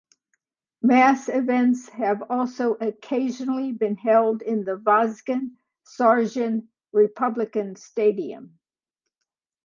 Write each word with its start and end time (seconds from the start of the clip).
Mass 0.81 1.29
events 1.29 1.87
have 1.89 2.23
also 2.27 2.73
occasionally 2.73 3.71
been 3.71 3.95
held 3.97 4.41
in 4.41 4.65
Vazgen 4.65 5.51
Sargsyan 5.85 6.69
Republican 6.91 7.75
Stadium. 7.75 8.57